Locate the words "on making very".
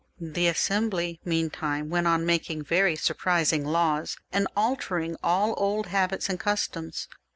2.07-2.95